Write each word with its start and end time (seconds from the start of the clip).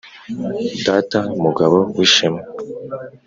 data 0.85 1.19
mugabo 1.43 1.77
w’ishema 1.97 2.41